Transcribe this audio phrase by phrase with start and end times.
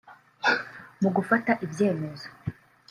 [1.01, 2.27] mu gufata ibyemezo